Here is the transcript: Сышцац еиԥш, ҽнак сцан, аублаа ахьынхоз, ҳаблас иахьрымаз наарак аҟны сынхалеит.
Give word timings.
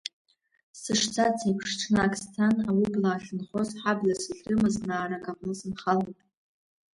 Сышцац 0.81 1.37
еиԥш, 1.47 1.69
ҽнак 1.79 2.13
сцан, 2.21 2.55
аублаа 2.69 3.13
ахьынхоз, 3.17 3.69
ҳаблас 3.81 4.21
иахьрымаз 4.27 4.75
наарак 4.87 5.25
аҟны 5.31 5.53
сынхалеит. 5.59 6.19